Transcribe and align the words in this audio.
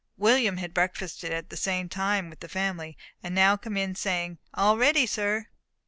William 0.17 0.57
had 0.57 0.73
breakfasted 0.73 1.31
at 1.31 1.51
the 1.51 1.55
same 1.55 1.87
time 1.87 2.27
with 2.27 2.39
the 2.39 2.49
family, 2.49 2.97
and 3.21 3.35
now 3.35 3.55
came 3.55 3.77
in, 3.77 3.93
saying, 3.93 4.39
"All 4.51 4.75
ready, 4.75 5.05
sir." 5.05 5.45